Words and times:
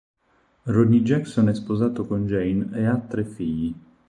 Ronny 0.65 1.03
Jackson 1.03 1.49
è 1.49 1.53
sposato 1.53 2.07
con 2.07 2.25
Jane 2.25 2.69
e 2.75 2.87
ha 2.87 2.97
tre 2.97 3.23
figli. 3.23 3.75